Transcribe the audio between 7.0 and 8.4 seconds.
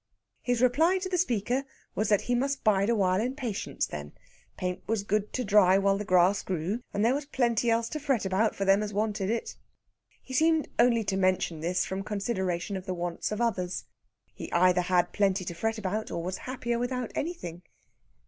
there was plenty else to fret